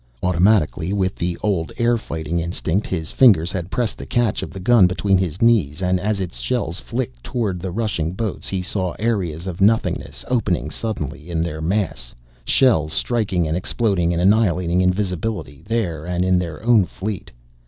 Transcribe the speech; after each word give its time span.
Automatically, 0.23 0.93
with 0.93 1.15
the 1.15 1.37
old 1.43 1.71
air 1.77 1.95
fighting 1.95 2.39
instinct, 2.39 2.87
his 2.87 3.11
fingers 3.11 3.51
had 3.51 3.69
pressed 3.69 3.99
the 3.99 4.05
catch 4.07 4.41
of 4.41 4.49
the 4.49 4.59
gun 4.59 4.87
between 4.87 5.15
his 5.15 5.43
knees 5.43 5.79
and 5.79 5.99
as 5.99 6.19
its 6.19 6.39
shells 6.39 6.79
flicked 6.79 7.23
toward 7.23 7.59
the 7.59 7.69
rushing 7.69 8.13
boats 8.13 8.47
he 8.47 8.63
saw 8.63 8.93
areas 8.97 9.45
of 9.45 9.61
nothingness 9.61 10.25
opening 10.27 10.71
suddenly 10.71 11.29
in 11.29 11.43
their 11.43 11.61
mass, 11.61 12.15
shells 12.45 12.93
striking 12.93 13.47
and 13.47 13.55
exploding 13.55 14.11
in 14.11 14.19
annihilating 14.19 14.81
invisibility 14.81 15.61
there 15.67 16.03
and 16.07 16.25
in 16.25 16.39
their 16.39 16.63
own 16.63 16.83
fleet. 16.83 17.29